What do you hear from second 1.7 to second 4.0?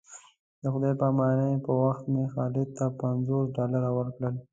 وخت مې خالد ته پنځوس ډالره